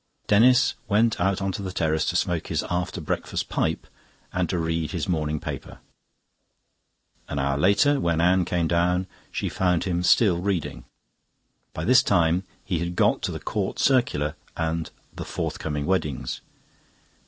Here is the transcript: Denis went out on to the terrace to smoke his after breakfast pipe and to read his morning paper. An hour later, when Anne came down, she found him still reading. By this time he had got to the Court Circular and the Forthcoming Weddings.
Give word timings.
Denis 0.25 0.73
went 0.87 1.21
out 1.21 1.43
on 1.43 1.51
to 1.51 1.61
the 1.61 1.71
terrace 1.71 2.05
to 2.05 2.15
smoke 2.15 2.47
his 2.47 2.63
after 2.71 2.99
breakfast 2.99 3.49
pipe 3.49 3.85
and 4.33 4.49
to 4.49 4.57
read 4.57 4.89
his 4.93 5.07
morning 5.07 5.39
paper. 5.39 5.77
An 7.29 7.37
hour 7.37 7.55
later, 7.55 7.99
when 7.99 8.19
Anne 8.19 8.43
came 8.43 8.67
down, 8.67 9.05
she 9.31 9.47
found 9.47 9.83
him 9.83 10.01
still 10.01 10.39
reading. 10.39 10.85
By 11.75 11.83
this 11.85 12.01
time 12.01 12.45
he 12.65 12.79
had 12.79 12.95
got 12.95 13.21
to 13.21 13.31
the 13.31 13.39
Court 13.39 13.77
Circular 13.77 14.35
and 14.57 14.89
the 15.13 15.23
Forthcoming 15.23 15.85
Weddings. 15.85 16.41